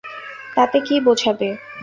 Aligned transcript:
তাতে 0.55 0.77
কী 0.85 0.95
বোঝাবে। 1.05 1.49